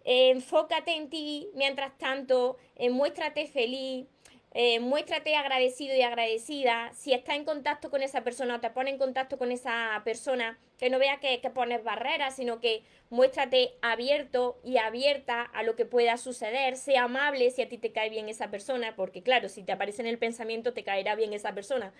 enfócate 0.04 0.92
en 0.92 1.10
ti, 1.10 1.48
mientras 1.54 1.96
tanto, 1.98 2.56
eh, 2.76 2.90
muéstrate 2.90 3.46
feliz, 3.46 4.06
eh, 4.52 4.80
muéstrate 4.80 5.36
agradecido 5.36 5.94
y 5.94 6.02
agradecida. 6.02 6.92
Si 6.94 7.12
estás 7.12 7.36
en 7.36 7.44
contacto 7.44 7.90
con 7.90 8.02
esa 8.02 8.24
persona 8.24 8.56
o 8.56 8.60
te 8.60 8.70
pone 8.70 8.90
en 8.90 8.98
contacto 8.98 9.38
con 9.38 9.52
esa 9.52 10.00
persona, 10.04 10.58
que 10.78 10.90
no 10.90 10.98
vea 10.98 11.20
que, 11.20 11.40
que, 11.40 11.50
pones 11.50 11.84
barreras, 11.84 12.34
sino 12.34 12.58
que 12.60 12.82
muéstrate 13.10 13.74
abierto 13.80 14.58
y 14.64 14.78
abierta 14.78 15.42
a 15.42 15.62
lo 15.62 15.76
que 15.76 15.86
pueda 15.86 16.16
suceder. 16.16 16.76
Sea 16.76 17.04
amable 17.04 17.50
si 17.50 17.62
a 17.62 17.68
ti 17.68 17.78
te 17.78 17.92
cae 17.92 18.10
bien 18.10 18.28
esa 18.28 18.50
persona, 18.50 18.96
porque 18.96 19.22
claro, 19.22 19.48
si 19.48 19.62
te 19.62 19.72
aparece 19.72 20.02
en 20.02 20.08
el 20.08 20.18
pensamiento 20.18 20.72
te 20.72 20.82
caerá 20.82 21.14
bien 21.14 21.32
esa 21.32 21.54
persona. 21.54 21.92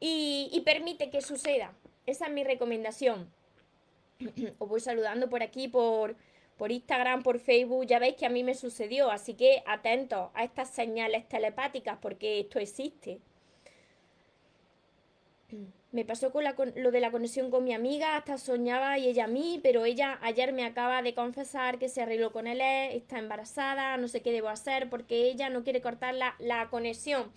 y, 0.00 0.62
permite 0.64 1.10
que 1.10 1.20
suceda. 1.22 1.72
Esa 2.06 2.26
es 2.26 2.32
mi 2.32 2.44
recomendación. 2.44 3.32
Os 4.58 4.68
voy 4.68 4.80
saludando 4.80 5.28
por 5.28 5.42
aquí, 5.42 5.68
por, 5.68 6.16
por 6.58 6.72
Instagram, 6.72 7.22
por 7.22 7.38
Facebook. 7.38 7.86
Ya 7.86 7.98
veis 7.98 8.16
que 8.16 8.26
a 8.26 8.30
mí 8.30 8.44
me 8.44 8.54
sucedió, 8.54 9.10
así 9.10 9.34
que 9.34 9.62
atentos 9.66 10.30
a 10.34 10.44
estas 10.44 10.68
señales 10.68 11.26
telepáticas 11.28 11.98
porque 12.02 12.40
esto 12.40 12.58
existe. 12.58 13.20
Me 15.90 16.04
pasó 16.04 16.30
con, 16.32 16.44
lo 16.76 16.90
de 16.90 17.00
la 17.00 17.10
conexión 17.10 17.50
con 17.50 17.64
mi 17.64 17.72
amiga, 17.72 18.18
hasta 18.18 18.36
soñaba 18.36 18.98
y 18.98 19.08
ella 19.08 19.24
a 19.24 19.28
mí, 19.28 19.58
pero 19.62 19.86
ella 19.86 20.18
ayer 20.20 20.52
me 20.52 20.66
acaba 20.66 21.00
de 21.00 21.14
confesar 21.14 21.78
que 21.78 21.88
se 21.88 22.02
arregló 22.02 22.30
con 22.30 22.46
él, 22.46 22.60
está 22.60 23.18
embarazada, 23.18 23.96
no 23.96 24.06
sé 24.06 24.20
qué 24.20 24.30
debo 24.30 24.50
hacer 24.50 24.90
porque 24.90 25.30
ella 25.30 25.48
no 25.48 25.64
quiere 25.64 25.80
cortar 25.80 26.12
la, 26.12 26.36
la 26.40 26.68
conexión. 26.68 27.32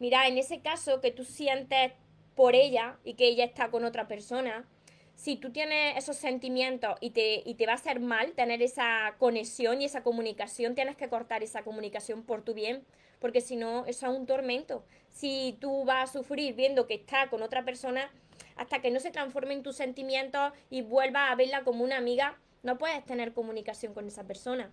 Mira, 0.00 0.28
en 0.28 0.36
ese 0.36 0.60
caso 0.60 1.00
que 1.00 1.12
tú 1.12 1.24
sientes 1.24 1.92
por 2.34 2.54
ella 2.54 2.98
y 3.04 3.14
que 3.14 3.26
ella 3.26 3.46
está 3.46 3.70
con 3.70 3.86
otra 3.86 4.06
persona, 4.06 4.68
si 5.14 5.36
tú 5.36 5.50
tienes 5.50 5.96
esos 5.96 6.16
sentimientos 6.16 6.96
y 7.00 7.10
te, 7.10 7.42
y 7.44 7.54
te 7.54 7.66
va 7.66 7.72
a 7.72 7.76
hacer 7.76 8.00
mal 8.00 8.32
tener 8.32 8.62
esa 8.62 9.14
conexión 9.18 9.80
y 9.80 9.84
esa 9.84 10.02
comunicación, 10.02 10.74
tienes 10.74 10.96
que 10.96 11.08
cortar 11.08 11.42
esa 11.42 11.62
comunicación 11.62 12.22
por 12.22 12.42
tu 12.42 12.54
bien, 12.54 12.84
porque 13.20 13.40
si 13.40 13.56
no, 13.56 13.86
eso 13.86 14.10
es 14.10 14.18
un 14.18 14.26
tormento. 14.26 14.84
Si 15.10 15.56
tú 15.60 15.84
vas 15.84 16.10
a 16.10 16.12
sufrir 16.12 16.54
viendo 16.54 16.86
que 16.86 16.94
está 16.94 17.30
con 17.30 17.42
otra 17.42 17.64
persona, 17.64 18.10
hasta 18.56 18.80
que 18.80 18.90
no 18.90 19.00
se 19.00 19.10
transforme 19.10 19.54
en 19.54 19.62
tus 19.62 19.76
sentimientos 19.76 20.52
y 20.70 20.82
vuelva 20.82 21.30
a 21.30 21.34
verla 21.34 21.64
como 21.64 21.84
una 21.84 21.96
amiga, 21.96 22.38
no 22.62 22.78
puedes 22.78 23.04
tener 23.04 23.32
comunicación 23.32 23.94
con 23.94 24.06
esa 24.06 24.24
persona. 24.24 24.70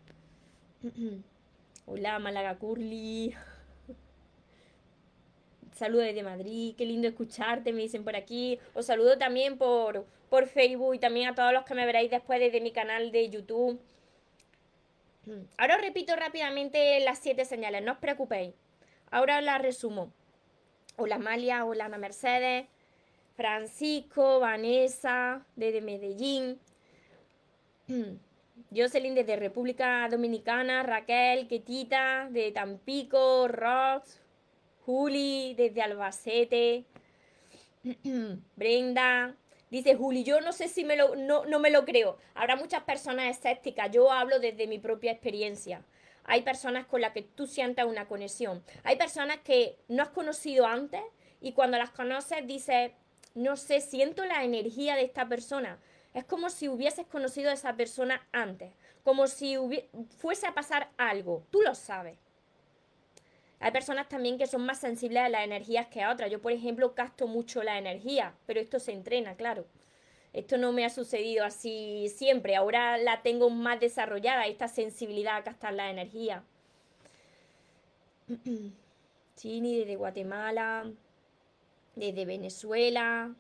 Hola, 1.86 2.20
Málaga 2.20 2.58
Curly. 2.58 3.36
Saludos 5.82 6.06
desde 6.06 6.22
Madrid, 6.22 6.76
qué 6.78 6.86
lindo 6.86 7.08
escucharte, 7.08 7.74
me 7.74 7.82
dicen 7.82 8.04
por 8.04 8.16
aquí. 8.16 8.60
Os 8.76 8.86
saludo 8.86 9.18
también 9.18 9.58
por, 9.58 10.06
por 10.30 10.46
Facebook 10.46 10.94
y 10.94 11.00
también 11.00 11.30
a 11.30 11.34
todos 11.34 11.52
los 11.54 11.66
que 11.66 11.74
me 11.74 11.88
veréis 11.88 12.12
después 12.12 12.40
desde 12.40 12.62
mi 12.62 12.70
canal 12.72 13.12
de 13.12 13.32
YouTube. 13.32 13.82
Ahora 15.58 15.78
os 15.78 15.82
repito 15.82 16.16
rápidamente 16.16 17.00
las 17.00 17.18
siete 17.18 17.46
señales, 17.46 17.82
no 17.82 17.94
os 17.94 17.98
preocupéis. 17.98 18.54
Ahora 19.10 19.42
las 19.42 19.60
resumo. 19.60 20.14
Hola 20.98 21.16
Amalia, 21.16 21.66
hola 21.66 21.86
Ana 21.86 21.98
Mercedes, 21.98 22.68
Francisco, 23.36 24.40
Vanessa, 24.40 25.44
desde 25.56 25.82
Medellín. 25.82 26.60
Jocelyn 28.70 29.16
desde 29.16 29.36
República 29.36 30.08
Dominicana, 30.12 30.84
Raquel, 30.84 31.48
Ketita, 31.48 32.28
de 32.30 32.52
Tampico, 32.52 33.48
Rox, 33.48 34.21
Juli 34.86 35.54
desde 35.56 35.82
Albacete, 35.82 36.86
Brenda, 38.56 39.36
dice 39.70 39.96
Juli, 39.96 40.24
yo 40.24 40.42
no 40.42 40.52
sé 40.52 40.68
si 40.68 40.84
me 40.84 40.96
lo, 40.96 41.16
no, 41.16 41.46
no 41.46 41.60
me 41.60 41.70
lo 41.70 41.86
creo. 41.86 42.18
Habrá 42.36 42.56
muchas 42.56 42.84
personas 42.84 43.36
escépticas, 43.36 43.92
yo 43.92 44.12
hablo 44.12 44.40
desde 44.40 44.68
mi 44.68 44.80
propia 44.80 45.12
experiencia. 45.12 45.84
Hay 46.24 46.44
personas 46.44 46.86
con 46.86 47.02
las 47.02 47.14
que 47.14 47.24
tú 47.24 47.48
sientas 47.48 47.86
una 47.86 48.08
conexión. 48.08 48.64
Hay 48.84 48.96
personas 48.98 49.38
que 49.40 49.78
no 49.88 50.04
has 50.04 50.10
conocido 50.10 50.68
antes 50.68 51.02
y 51.42 51.54
cuando 51.54 51.78
las 51.78 51.90
conoces 51.90 52.46
dices, 52.46 52.92
no 53.34 53.56
sé, 53.56 53.82
siento 53.82 54.26
la 54.26 54.44
energía 54.44 54.96
de 54.96 55.04
esta 55.04 55.28
persona. 55.28 55.80
Es 56.14 56.26
como 56.26 56.50
si 56.50 56.68
hubieses 56.70 57.08
conocido 57.08 57.50
a 57.50 57.54
esa 57.54 57.76
persona 57.76 58.28
antes, 58.32 58.72
como 59.04 59.28
si 59.28 59.58
fuese 60.18 60.46
a 60.46 60.54
pasar 60.54 60.90
algo. 60.98 61.44
Tú 61.50 61.62
lo 61.62 61.74
sabes. 61.74 62.18
Hay 63.64 63.72
personas 63.72 64.10
también 64.10 64.40
que 64.40 64.48
son 64.48 64.66
más 64.66 64.80
sensibles 64.80 65.22
a 65.22 65.30
las 65.30 65.44
energías 65.44 65.86
que 65.86 66.02
a 66.02 66.12
otras. 66.12 66.32
Yo, 66.32 66.42
por 66.42 66.52
ejemplo, 66.52 66.94
gasto 66.96 67.28
mucho 67.28 67.62
la 67.62 67.78
energía, 67.78 68.34
pero 68.48 68.60
esto 68.60 68.80
se 68.80 68.92
entrena, 68.92 69.36
claro. 69.36 69.68
Esto 70.34 70.58
no 70.58 70.72
me 70.72 70.84
ha 70.84 70.90
sucedido 70.90 71.46
así 71.46 72.10
siempre. 72.10 72.56
Ahora 72.56 72.98
la 72.98 73.22
tengo 73.22 73.52
más 73.52 73.80
desarrollada, 73.80 74.48
esta 74.48 74.68
sensibilidad 74.68 75.36
a 75.36 75.42
gastar 75.42 75.76
la 75.76 75.92
energía. 75.92 76.44
Chini 79.36 79.78
desde 79.78 79.96
Guatemala, 79.96 80.92
desde 81.96 82.26
Venezuela. 82.26 83.36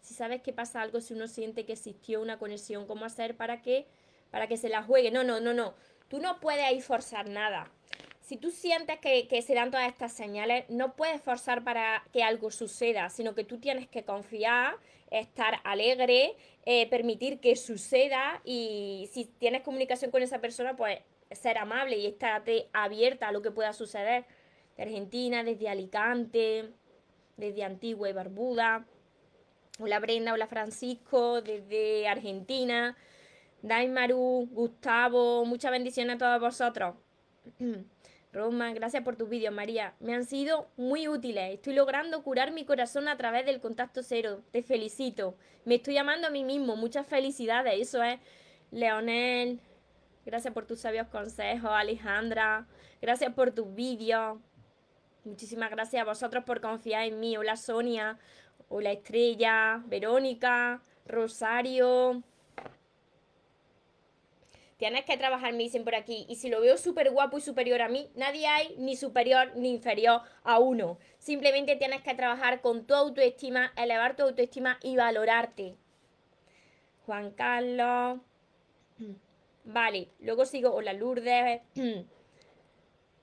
Si 0.00 0.14
sabes 0.14 0.40
que 0.40 0.54
pasa 0.54 0.80
algo, 0.80 1.02
si 1.02 1.12
uno 1.12 1.28
siente 1.28 1.66
que 1.66 1.74
existió 1.74 2.22
una 2.22 2.38
conexión, 2.38 2.86
¿cómo 2.86 3.04
hacer 3.04 3.36
para 3.36 3.60
que, 3.60 3.86
para 4.30 4.46
que 4.46 4.56
se 4.56 4.70
la 4.70 4.82
juegue? 4.82 5.10
No, 5.10 5.22
no, 5.22 5.38
no, 5.38 5.52
no. 5.52 5.74
Tú 6.08 6.18
no 6.18 6.40
puedes 6.40 6.64
ahí 6.64 6.80
forzar 6.80 7.28
nada 7.28 7.70
si 8.22 8.36
tú 8.36 8.50
sientes 8.50 8.98
que, 9.00 9.42
se 9.42 9.54
dan 9.54 9.70
todas 9.70 9.88
estas 9.88 10.12
señales, 10.12 10.64
no 10.68 10.94
puedes 10.94 11.20
forzar 11.20 11.64
para 11.64 12.04
que 12.12 12.22
algo 12.22 12.50
suceda, 12.50 13.10
sino 13.10 13.34
que 13.34 13.42
tú 13.42 13.58
tienes 13.58 13.88
que 13.88 14.04
confiar, 14.04 14.76
estar 15.10 15.60
alegre, 15.64 16.36
eh, 16.64 16.88
permitir 16.88 17.40
que 17.40 17.56
suceda 17.56 18.40
y 18.44 19.10
si 19.12 19.24
tienes 19.24 19.62
comunicación 19.62 20.12
con 20.12 20.22
esa 20.22 20.40
persona, 20.40 20.76
pues 20.76 21.00
ser 21.32 21.58
amable 21.58 21.98
y 21.98 22.06
estar 22.06 22.42
abierta 22.72 23.28
a 23.28 23.32
lo 23.32 23.42
que 23.42 23.50
pueda 23.50 23.72
suceder. 23.72 24.24
De 24.76 24.84
Argentina, 24.84 25.42
desde 25.42 25.68
Alicante, 25.68 26.70
desde 27.36 27.64
Antigua 27.64 28.08
y 28.08 28.12
Barbuda. 28.12 28.86
Hola 29.80 29.98
Brenda, 29.98 30.32
hola 30.32 30.46
Francisco, 30.46 31.42
desde 31.42 32.06
Argentina. 32.06 32.96
Daimaru, 33.62 34.48
Gustavo, 34.50 35.44
muchas 35.44 35.72
bendiciones 35.72 36.16
a 36.16 36.18
todos 36.18 36.40
vosotros. 36.40 36.94
Roma, 38.32 38.72
gracias 38.72 39.04
por 39.04 39.16
tus 39.16 39.28
vídeos, 39.28 39.52
María. 39.52 39.94
Me 40.00 40.14
han 40.14 40.24
sido 40.24 40.70
muy 40.78 41.06
útiles. 41.06 41.52
Estoy 41.52 41.74
logrando 41.74 42.22
curar 42.22 42.50
mi 42.50 42.64
corazón 42.64 43.06
a 43.08 43.16
través 43.18 43.44
del 43.44 43.60
contacto 43.60 44.02
cero. 44.02 44.40
Te 44.52 44.62
felicito. 44.62 45.36
Me 45.66 45.74
estoy 45.74 45.94
llamando 45.94 46.28
a 46.28 46.30
mí 46.30 46.42
mismo. 46.42 46.74
Muchas 46.74 47.06
felicidades. 47.06 47.74
Eso 47.78 48.02
es. 48.02 48.18
Leonel, 48.70 49.60
gracias 50.24 50.54
por 50.54 50.64
tus 50.64 50.80
sabios 50.80 51.08
consejos. 51.08 51.70
Alejandra, 51.70 52.66
gracias 53.02 53.34
por 53.34 53.50
tus 53.50 53.74
vídeos. 53.74 54.38
Muchísimas 55.24 55.70
gracias 55.70 56.00
a 56.00 56.06
vosotros 56.06 56.42
por 56.44 56.62
confiar 56.62 57.04
en 57.04 57.20
mí. 57.20 57.36
Hola 57.36 57.56
Sonia, 57.56 58.18
hola 58.70 58.92
Estrella, 58.92 59.82
Verónica, 59.86 60.80
Rosario. 61.04 62.22
Tienes 64.82 65.04
que 65.04 65.16
trabajar, 65.16 65.52
me 65.52 65.62
dicen 65.62 65.84
por 65.84 65.94
aquí. 65.94 66.26
Y 66.28 66.34
si 66.34 66.48
lo 66.48 66.60
veo 66.60 66.76
súper 66.76 67.12
guapo 67.12 67.38
y 67.38 67.40
superior 67.40 67.82
a 67.82 67.88
mí, 67.88 68.10
nadie 68.16 68.48
hay 68.48 68.74
ni 68.78 68.96
superior 68.96 69.52
ni 69.54 69.70
inferior 69.70 70.22
a 70.42 70.58
uno. 70.58 70.98
Simplemente 71.18 71.76
tienes 71.76 72.02
que 72.02 72.16
trabajar 72.16 72.60
con 72.60 72.84
tu 72.84 72.92
autoestima, 72.92 73.72
elevar 73.76 74.16
tu 74.16 74.24
autoestima 74.24 74.80
y 74.82 74.96
valorarte. 74.96 75.76
Juan 77.06 77.30
Carlos. 77.30 78.18
Vale, 79.64 80.08
luego 80.18 80.46
sigo. 80.46 80.74
Hola 80.74 80.94
Lourdes. 80.94 81.60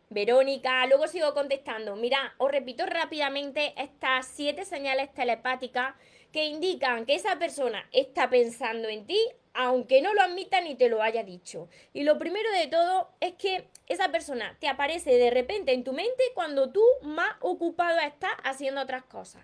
Verónica, 0.09 0.87
luego 0.87 1.09
sigo 1.09 1.33
contestando. 1.33 1.97
Mira, 1.97 2.35
os 2.37 2.49
repito 2.49 2.85
rápidamente 2.85 3.73
estas 3.75 4.27
siete 4.27 4.63
señales 4.63 5.13
telepáticas 5.13 5.93
que 6.31 6.45
indican 6.45 7.05
que 7.05 7.15
esa 7.15 7.37
persona 7.37 7.85
está 7.91 8.29
pensando 8.29 8.87
en 8.87 9.05
ti 9.05 9.19
aunque 9.53 10.01
no 10.01 10.13
lo 10.13 10.21
admita 10.21 10.61
ni 10.61 10.75
te 10.75 10.89
lo 10.89 11.01
haya 11.01 11.23
dicho. 11.23 11.69
Y 11.93 12.03
lo 12.03 12.17
primero 12.17 12.49
de 12.51 12.67
todo 12.67 13.09
es 13.19 13.33
que 13.33 13.67
esa 13.87 14.09
persona 14.11 14.57
te 14.59 14.67
aparece 14.67 15.11
de 15.17 15.31
repente 15.31 15.73
en 15.73 15.83
tu 15.83 15.93
mente 15.93 16.23
cuando 16.33 16.71
tú 16.71 16.83
más 17.01 17.35
ocupado 17.41 17.99
estás 17.99 18.33
haciendo 18.43 18.81
otras 18.81 19.03
cosas. 19.03 19.43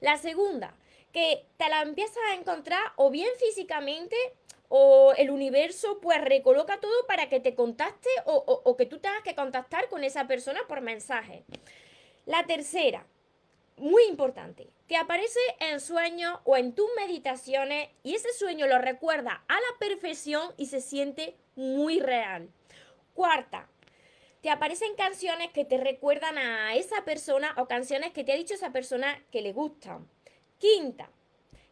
La 0.00 0.16
segunda, 0.18 0.74
que 1.12 1.46
te 1.56 1.68
la 1.68 1.82
empiezas 1.82 2.22
a 2.30 2.34
encontrar 2.34 2.82
o 2.96 3.10
bien 3.10 3.30
físicamente 3.38 4.16
o 4.68 5.12
el 5.16 5.30
universo 5.30 6.00
pues 6.00 6.20
recoloca 6.20 6.80
todo 6.80 7.06
para 7.06 7.28
que 7.28 7.38
te 7.38 7.54
contacte 7.54 8.08
o, 8.24 8.34
o 8.34 8.76
que 8.76 8.86
tú 8.86 8.98
tengas 8.98 9.22
que 9.22 9.34
contactar 9.34 9.88
con 9.88 10.02
esa 10.02 10.26
persona 10.26 10.60
por 10.66 10.80
mensaje. 10.80 11.44
La 12.26 12.44
tercera, 12.46 13.06
muy 13.76 14.04
importante, 14.04 14.68
te 14.86 14.96
aparece 14.96 15.40
en 15.60 15.80
sueños 15.80 16.38
o 16.44 16.56
en 16.56 16.74
tus 16.74 16.88
meditaciones 16.96 17.88
y 18.02 18.14
ese 18.14 18.32
sueño 18.32 18.66
lo 18.66 18.78
recuerda 18.78 19.44
a 19.48 19.54
la 19.54 19.78
perfección 19.78 20.52
y 20.56 20.66
se 20.66 20.80
siente 20.80 21.36
muy 21.56 22.00
real. 22.00 22.50
Cuarta, 23.14 23.68
te 24.40 24.50
aparecen 24.50 24.94
canciones 24.94 25.50
que 25.50 25.64
te 25.64 25.78
recuerdan 25.78 26.38
a 26.38 26.74
esa 26.74 27.04
persona 27.04 27.54
o 27.56 27.66
canciones 27.66 28.12
que 28.12 28.24
te 28.24 28.32
ha 28.32 28.36
dicho 28.36 28.54
esa 28.54 28.72
persona 28.72 29.24
que 29.30 29.42
le 29.42 29.52
gustan. 29.52 30.08
Quinta, 30.58 31.10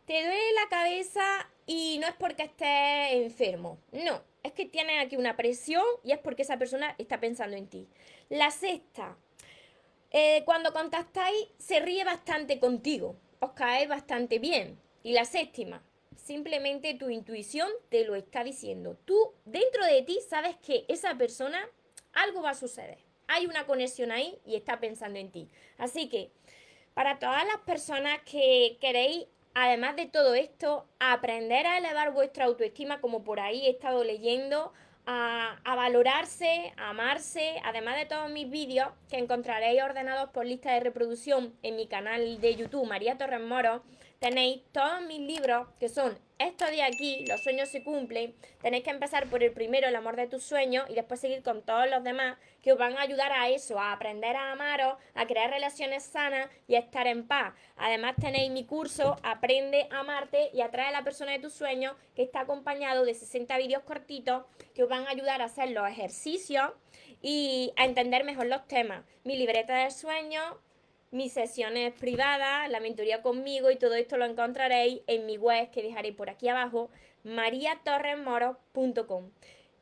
te 0.07 0.25
duele 0.25 0.53
la 0.55 0.69
cabeza 0.69 1.51
y 1.67 1.99
no 2.01 2.07
es 2.09 2.15
porque 2.15 2.45
estés 2.45 3.13
enfermo, 3.13 3.79
no, 3.93 4.23
es 4.43 4.53
que 4.53 4.67
tienes 4.67 5.05
aquí 5.05 5.17
una 5.17 5.37
presión 5.37 5.85
y 6.03 6.13
es 6.13 6.19
porque 6.19 6.43
esa 6.43 6.59
persona 6.59 6.95
está 6.99 7.21
pensando 7.21 7.57
en 7.57 7.69
ti. 7.69 7.89
La 8.29 8.51
sexta, 8.51 9.17
eh, 10.13 10.43
cuando 10.45 10.73
contactáis, 10.73 11.49
se 11.59 11.81
ríe 11.81 12.05
bastante 12.05 12.61
contigo, 12.61 13.17
os 13.41 13.53
cae 13.53 13.87
bastante 13.87 14.39
bien. 14.39 14.79
Y 15.03 15.13
la 15.13 15.25
séptima, 15.25 15.83
simplemente 16.17 16.95
tu 16.95 17.11
intuición 17.11 17.69
te 17.89 18.05
lo 18.05 18.15
está 18.15 18.45
diciendo. 18.45 18.97
Tú, 19.05 19.33
dentro 19.45 19.85
de 19.87 20.03
ti, 20.03 20.19
sabes 20.29 20.57
que 20.57 20.85
esa 20.89 21.17
persona, 21.17 21.69
algo 22.13 22.43
va 22.43 22.51
a 22.51 22.55
suceder. 22.55 22.99
Hay 23.27 23.47
una 23.47 23.67
conexión 23.67 24.13
ahí 24.13 24.39
y 24.45 24.57
está 24.57 24.79
pensando 24.81 25.19
en 25.19 25.33
ti. 25.33 25.49
Así 25.79 26.09
que 26.09 26.31
Para 26.95 27.19
todas 27.19 27.47
las 27.47 27.59
personas 27.65 28.21
que 28.31 28.77
queréis, 28.81 29.27
además 29.55 29.97
de 29.97 30.07
todo 30.07 30.35
esto, 30.35 30.87
aprender 31.01 31.67
a 31.67 31.79
elevar 31.79 32.13
vuestra 32.13 32.45
autoestima, 32.45 33.01
como 33.01 33.25
por 33.25 33.41
ahí 33.41 33.67
he 33.67 33.71
estado 33.71 34.05
leyendo, 34.05 34.73
a, 35.07 35.75
valorarse, 35.77 36.73
a 36.77 36.91
amarse, 36.91 37.61
además 37.65 37.97
de 37.97 38.07
todos 38.07 38.31
mis 38.31 38.51
vídeos 38.51 38.89
que 39.09 39.19
encontraréis 39.19 39.83
ordenados 39.83 40.31
por 40.31 40.47
lista 40.47 40.73
de 40.73 40.81
reproducción 40.81 41.55
en 41.63 41.77
mi 41.77 41.87
canal 41.87 42.41
de 42.41 42.57
YouTube, 42.57 42.87
María 42.87 43.19
Torres 43.19 43.41
Moro, 43.41 43.83
tenéis 44.23 44.63
todos 44.71 45.03
mis 45.03 45.19
libros 45.19 45.67
que 45.81 45.89
son 45.89 46.17
estos 46.39 46.71
de 46.71 46.81
aquí, 46.83 47.25
los 47.27 47.43
sueños 47.43 47.69
se 47.69 47.83
cumplen, 47.83 48.37
tenéis 48.61 48.85
que 48.85 48.91
empezar 48.91 49.27
por 49.27 49.43
el 49.43 49.51
primero, 49.51 49.89
el 49.89 49.97
amor 49.97 50.15
de 50.15 50.29
tus 50.29 50.45
sueños, 50.45 50.89
y 50.89 50.95
después 50.95 51.19
seguir 51.19 51.43
con 51.43 51.63
todos 51.63 51.91
los 51.91 52.05
demás 52.05 52.39
que 52.63 52.73
os 52.73 52.79
van 52.79 52.97
a 52.97 53.03
ayudar 53.03 53.33
a 53.33 53.49
eso, 53.49 53.81
a 53.81 53.93
aprender 53.93 54.37
a 54.37 54.53
amaros, 54.53 54.97
a 55.15 55.27
crear 55.27 55.51
relaciones 55.51 56.05
sanas 56.05 56.49
y 56.69 56.77
a 56.77 56.79
estar 56.79 57.09
en 57.09 57.27
paz. 57.27 57.53
Además 57.77 58.15
tenéis 58.21 58.53
mi 58.53 58.65
curso 58.65 59.17
Aprende 59.25 59.89
a 59.91 60.01
amarte 60.01 60.51
y 60.53 60.61
atrae 60.61 60.89
a 60.89 60.93
la 60.93 61.03
persona 61.03 61.33
de 61.33 61.41
tus 61.41 61.55
sueños, 61.55 61.97
que 62.15 62.23
está 62.23 62.41
acompañado 62.41 63.05
de 63.05 63.15
60 63.15 63.59
vídeos 63.59 63.83
cortitos 63.83 64.45
que 64.73 64.85
os 64.85 64.89
van 64.89 65.07
a 65.09 65.11
ayudar 65.11 65.43
a 65.43 65.47
hacer 65.47 65.71
los 65.71 65.89
ejercicios 65.89 66.71
y 67.23 67.73
a 67.77 67.85
entender 67.85 68.23
mejor 68.23 68.47
los 68.47 68.69
temas. 68.69 69.05
Mi 69.25 69.37
libreta 69.37 69.75
de 69.83 69.91
sueños, 69.91 70.45
mis 71.13 71.33
sesiones 71.33 71.93
privadas, 71.93 72.69
la 72.71 72.81
mentoría 72.81 73.23
conmigo 73.23 73.71
y 73.71 73.77
todo 73.77 73.95
esto 73.95 74.17
lo 74.17 74.25
encontraréis 74.25 75.03
en 75.07 75.27
mi 75.27 75.37
web 75.37 75.71
que 75.71 75.83
dejaré 75.83 76.13
por 76.13 76.31
aquí 76.31 76.49
abajo, 76.49 76.91
mariatorresmoro.com. 77.23 79.31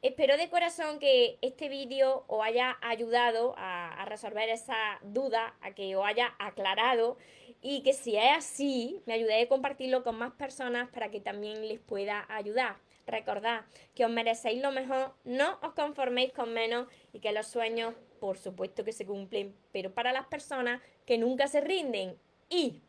Espero 0.03 0.37
de 0.37 0.51
corazón 0.51 0.99
que 0.99 1.39
este 1.41 1.69
vídeo 1.69 2.25
os 2.27 2.45
haya 2.45 2.77
ayudado 2.81 3.55
a, 3.57 4.05
resolver 4.07 4.49
esa 4.49 4.99
duda, 5.03 5.55
a 5.61 5.73
que 5.73 5.95
os 5.95 6.05
haya 6.05 6.35
aclarado 6.39 7.17
y 7.63 7.83
que 7.83 7.93
si 7.93 8.17
es 8.17 8.37
así, 8.37 9.01
me 9.07 9.13
ayudéis 9.13 9.47
a 9.47 9.49
compartirlo 9.49 10.03
con 10.03 10.17
más 10.17 10.33
personas 10.33 10.89
para 10.89 11.11
que 11.11 11.21
también 11.21 11.69
les 11.69 11.79
pueda 11.79 12.27
ayudar. 12.29 12.79
Recordad 13.07 13.67
que 13.95 14.05
os 14.05 14.11
merecéis 14.11 14.63
lo 14.63 14.73
mejor, 14.73 15.13
no 15.25 15.59
os 15.63 15.75
conforméis 15.75 16.33
con 16.33 16.55
menos 16.55 16.89
y 17.13 17.21
que 17.21 17.33
los 17.33 17.47
sueños, 17.47 17.95
por 18.21 18.39
supuesto 18.39 18.85
que 18.85 18.93
se 18.93 19.07
cumplen, 19.07 19.55
pero 19.71 19.93
para 19.93 20.13
las 20.13 20.27
personas 20.27 20.81
que 21.11 21.19
nunca 21.19 21.49
se 21.49 21.61
rinden 21.61 22.17
y 22.49 22.81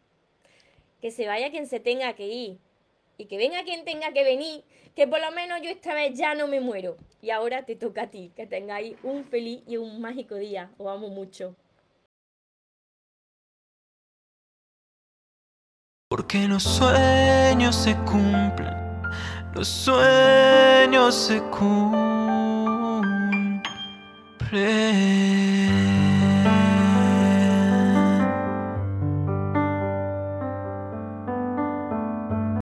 que 1.02 1.10
se 1.10 1.26
vaya 1.26 1.50
quien 1.50 1.66
se 1.66 1.80
tenga 1.80 2.14
que 2.14 2.28
ir 2.28 2.60
y 3.18 3.26
que 3.26 3.36
venga 3.40 3.64
quien 3.64 3.84
tenga 3.84 4.14
que 4.14 4.24
venir, 4.24 4.64
que 4.96 5.08
por 5.08 5.20
lo 5.20 5.32
menos 5.32 5.60
yo 5.64 5.72
esta 5.72 5.96
vez 5.96 6.16
ya 6.16 6.36
no 6.36 6.46
me 6.48 6.60
muero. 6.60 6.98
Y 7.24 7.32
ahora 7.32 7.66
te 7.66 7.76
toca 7.76 8.04
a 8.04 8.12
ti, 8.12 8.32
que 8.36 8.46
tengáis 8.46 8.96
un 9.02 9.26
feliz 9.26 9.64
y 9.66 9.78
un 9.78 10.00
mágico 10.00 10.36
día. 10.36 10.70
Os 10.78 10.88
amo 10.88 11.08
mucho. 11.08 11.56
Porque 16.08 16.48
los 16.48 16.62
sueños 16.62 17.76
se 17.76 17.96
cumplen, 18.06 19.02
los 19.56 19.68
sueños 19.68 21.16
se 21.16 21.42
cumplen. 21.50 21.82